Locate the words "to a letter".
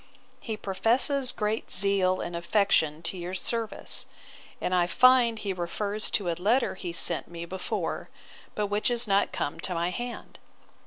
6.09-6.73